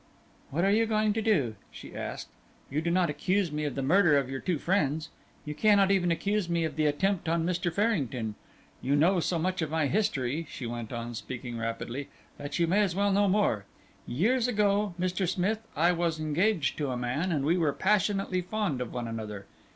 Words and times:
"What 0.49 0.63
are 0.63 0.71
you 0.71 0.87
going 0.87 1.13
to 1.13 1.21
do?" 1.21 1.55
she 1.69 1.95
asked. 1.95 2.29
"You 2.71 2.81
do 2.81 2.89
not 2.89 3.11
accuse 3.11 3.51
me 3.51 3.65
of 3.65 3.75
the 3.75 3.83
murder 3.83 4.17
of 4.17 4.31
your 4.31 4.39
two 4.39 4.57
friends; 4.57 5.09
you 5.45 5.53
cannot 5.53 5.91
even 5.91 6.09
accuse 6.09 6.49
me 6.49 6.63
of 6.65 6.75
the 6.75 6.87
attempt 6.87 7.29
on 7.29 7.45
Mr. 7.45 7.71
Farrington. 7.71 8.33
You 8.81 8.95
know 8.95 9.19
so 9.19 9.37
much 9.37 9.61
of 9.61 9.69
my 9.69 9.85
history," 9.85 10.47
she 10.49 10.65
went 10.65 10.91
on, 10.91 11.13
speaking 11.13 11.55
rapidly, 11.59 12.09
"that 12.39 12.57
you 12.57 12.65
may 12.65 12.81
as 12.81 12.95
well 12.95 13.11
know 13.13 13.27
more. 13.27 13.65
Years 14.07 14.47
ago, 14.47 14.95
Mr. 14.99 15.29
Smith, 15.29 15.59
I 15.75 15.91
was 15.91 16.19
engaged 16.19 16.79
to 16.79 16.89
a 16.89 16.97
man, 16.97 17.31
and 17.31 17.45
we 17.45 17.55
were 17.55 17.71
passionately 17.71 18.41
fond 18.41 18.81
of 18.81 18.91
one 18.91 19.07
another. 19.07 19.45